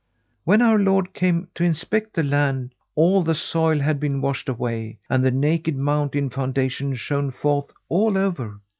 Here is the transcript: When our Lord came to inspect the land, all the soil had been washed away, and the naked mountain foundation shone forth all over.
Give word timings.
When 0.45 0.63
our 0.63 0.79
Lord 0.79 1.13
came 1.13 1.47
to 1.53 1.63
inspect 1.63 2.15
the 2.15 2.23
land, 2.23 2.73
all 2.95 3.21
the 3.21 3.35
soil 3.35 3.77
had 3.79 3.99
been 3.99 4.19
washed 4.19 4.49
away, 4.49 4.97
and 5.11 5.23
the 5.23 5.29
naked 5.29 5.75
mountain 5.77 6.31
foundation 6.31 6.95
shone 6.95 7.29
forth 7.29 7.71
all 7.87 8.17
over. 8.17 8.61